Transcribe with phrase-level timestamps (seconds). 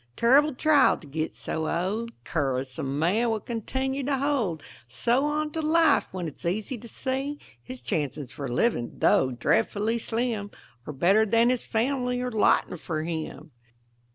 [0.17, 5.51] Terrible trial to get so old; Cur'us a man will continue to hold So on
[5.51, 10.49] to life, when it's easy to see His chances for living, tho' dreadfully slim,
[10.87, 13.51] Are better than his family are lotting for him.